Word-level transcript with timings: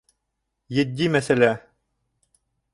«Етди 0.77 1.11
мәсьәлә». 1.17 1.53